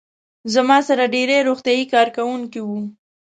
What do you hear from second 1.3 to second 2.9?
روغتیايي کارکوونکي وو.